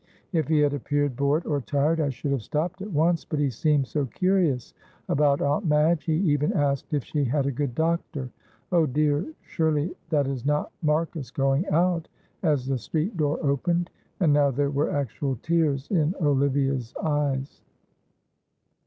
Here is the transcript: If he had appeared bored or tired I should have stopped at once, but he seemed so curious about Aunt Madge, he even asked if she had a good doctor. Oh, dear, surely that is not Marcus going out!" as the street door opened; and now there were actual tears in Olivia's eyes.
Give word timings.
If 0.33 0.47
he 0.47 0.57
had 0.61 0.73
appeared 0.73 1.15
bored 1.15 1.45
or 1.45 1.61
tired 1.61 1.99
I 2.01 2.09
should 2.09 2.31
have 2.31 2.41
stopped 2.41 2.81
at 2.81 2.89
once, 2.91 3.23
but 3.23 3.37
he 3.37 3.51
seemed 3.51 3.85
so 3.85 4.07
curious 4.07 4.73
about 5.09 5.43
Aunt 5.43 5.67
Madge, 5.67 6.05
he 6.05 6.13
even 6.15 6.51
asked 6.53 6.91
if 6.91 7.03
she 7.03 7.23
had 7.23 7.45
a 7.45 7.51
good 7.51 7.75
doctor. 7.75 8.31
Oh, 8.71 8.87
dear, 8.87 9.27
surely 9.43 9.93
that 10.09 10.25
is 10.25 10.43
not 10.43 10.71
Marcus 10.81 11.29
going 11.29 11.67
out!" 11.69 12.07
as 12.41 12.65
the 12.65 12.79
street 12.79 13.15
door 13.15 13.37
opened; 13.43 13.91
and 14.19 14.33
now 14.33 14.49
there 14.49 14.71
were 14.71 14.89
actual 14.89 15.35
tears 15.43 15.87
in 15.91 16.15
Olivia's 16.19 16.95
eyes. 17.03 17.61